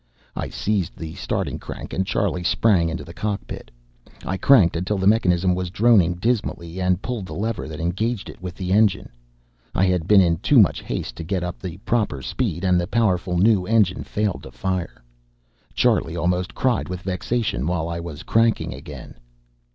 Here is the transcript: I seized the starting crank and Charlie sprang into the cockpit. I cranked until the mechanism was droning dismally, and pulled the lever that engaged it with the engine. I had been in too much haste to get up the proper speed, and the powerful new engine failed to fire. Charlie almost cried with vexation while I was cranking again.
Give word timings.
I 0.35 0.49
seized 0.49 0.97
the 0.97 1.13
starting 1.13 1.59
crank 1.59 1.93
and 1.93 2.07
Charlie 2.07 2.41
sprang 2.43 2.89
into 2.89 3.03
the 3.03 3.13
cockpit. 3.13 3.69
I 4.25 4.35
cranked 4.35 4.75
until 4.75 4.97
the 4.97 5.05
mechanism 5.05 5.53
was 5.53 5.69
droning 5.69 6.15
dismally, 6.15 6.81
and 6.81 7.03
pulled 7.03 7.27
the 7.27 7.35
lever 7.35 7.67
that 7.67 7.79
engaged 7.79 8.27
it 8.27 8.41
with 8.41 8.55
the 8.55 8.71
engine. 8.71 9.09
I 9.75 9.85
had 9.85 10.07
been 10.07 10.19
in 10.19 10.37
too 10.37 10.59
much 10.59 10.81
haste 10.81 11.15
to 11.17 11.23
get 11.23 11.43
up 11.43 11.59
the 11.59 11.77
proper 11.85 12.23
speed, 12.23 12.63
and 12.63 12.81
the 12.81 12.87
powerful 12.87 13.37
new 13.37 13.67
engine 13.67 14.03
failed 14.03 14.41
to 14.41 14.51
fire. 14.51 15.03
Charlie 15.75 16.17
almost 16.17 16.55
cried 16.55 16.89
with 16.89 17.01
vexation 17.01 17.67
while 17.67 17.87
I 17.87 17.99
was 17.99 18.23
cranking 18.23 18.73
again. 18.73 19.13